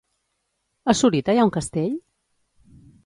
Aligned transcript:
A 0.93 0.95
Sorita 1.01 1.35
hi 1.35 1.41
ha 1.41 1.45
un 1.49 1.53
castell? 1.59 1.95